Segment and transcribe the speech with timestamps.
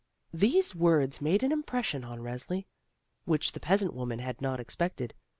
[0.33, 2.65] These words made an impression on Resli,
[3.25, 5.13] which the peasant woman had not expected.